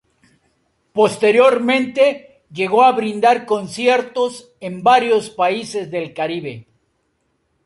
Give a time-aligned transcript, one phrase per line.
[0.93, 6.65] Posteriormente llegó a brindar conciertos en varios países del Caribe.